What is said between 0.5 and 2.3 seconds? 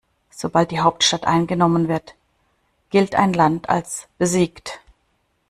die Hauptstadt eingenommen wird,